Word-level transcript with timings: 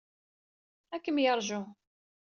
Ad 0.95 1.01
kem-yeṛju. 1.03 1.61